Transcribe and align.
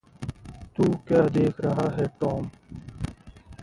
तू 0.77 0.83
क्या 1.07 1.21
देख 1.27 1.61
रहा 1.61 1.89
है, 1.89 2.07
टॉम? 2.21 2.49